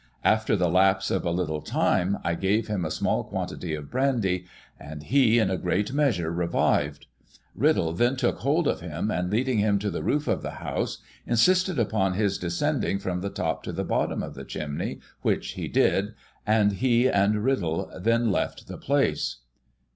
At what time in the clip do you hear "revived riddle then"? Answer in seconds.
6.31-8.15